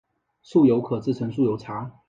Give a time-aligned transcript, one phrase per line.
[0.43, 1.95] 酥油可制成酥油茶。